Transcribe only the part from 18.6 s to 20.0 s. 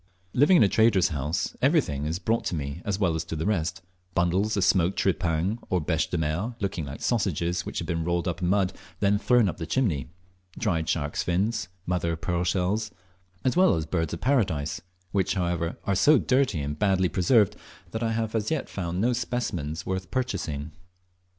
found no specimens